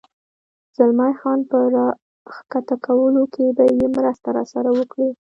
[0.75, 1.87] زلمی خان په را
[2.29, 5.07] کښته کولو کې به یې مرسته راسره وکړې؟